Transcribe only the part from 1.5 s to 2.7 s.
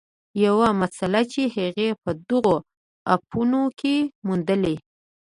هغې په دغو